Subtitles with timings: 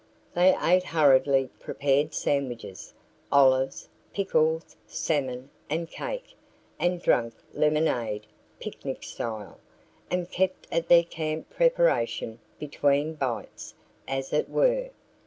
[0.33, 2.95] They ate hurriedly prepared sandwiches,
[3.31, 6.33] olives, pickles, salmon, and cake,
[6.79, 8.25] and drank lemonade,
[8.59, 9.59] picnic style,
[10.09, 13.75] and kept at their camp preparation "between bites,"
[14.07, 14.89] as it were.